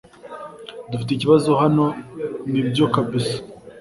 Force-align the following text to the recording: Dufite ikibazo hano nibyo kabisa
Dufite 0.91 1.11
ikibazo 1.13 1.51
hano 1.61 1.85
nibyo 2.51 2.85
kabisa 2.93 3.37